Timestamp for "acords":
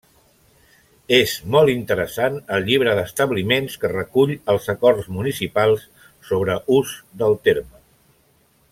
4.77-5.13